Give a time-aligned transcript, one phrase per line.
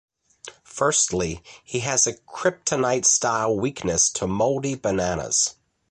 [0.63, 5.53] Firstly, he has a kryptonite-style weakness to mouldy bananas.